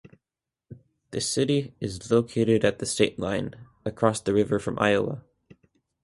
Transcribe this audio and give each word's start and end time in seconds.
The 1.11 1.21
city 1.21 1.75
is 1.79 2.09
located 2.09 2.65
at 2.65 2.79
the 2.79 2.87
state 2.87 3.19
line, 3.19 3.53
across 3.85 4.19
the 4.19 4.33
river 4.33 4.57
from 4.57 4.79
Iowa. 4.79 5.23